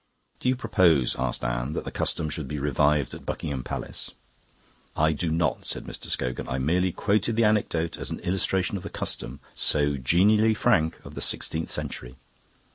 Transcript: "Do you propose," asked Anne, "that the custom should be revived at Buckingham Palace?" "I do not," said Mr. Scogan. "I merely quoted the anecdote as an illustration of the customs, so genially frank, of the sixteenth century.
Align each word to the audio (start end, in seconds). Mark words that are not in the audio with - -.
"Do 0.39 0.49
you 0.49 0.55
propose," 0.55 1.15
asked 1.19 1.45
Anne, 1.45 1.73
"that 1.73 1.85
the 1.85 1.91
custom 1.91 2.27
should 2.27 2.47
be 2.47 2.57
revived 2.57 3.13
at 3.13 3.23
Buckingham 3.23 3.61
Palace?" 3.63 4.09
"I 4.97 5.13
do 5.13 5.29
not," 5.29 5.63
said 5.63 5.83
Mr. 5.83 6.09
Scogan. 6.09 6.49
"I 6.49 6.57
merely 6.57 6.91
quoted 6.91 7.35
the 7.35 7.43
anecdote 7.43 7.99
as 7.99 8.09
an 8.09 8.19
illustration 8.21 8.77
of 8.77 8.81
the 8.81 8.89
customs, 8.89 9.37
so 9.53 9.97
genially 9.97 10.55
frank, 10.55 10.97
of 11.05 11.13
the 11.13 11.21
sixteenth 11.21 11.69
century. 11.69 12.15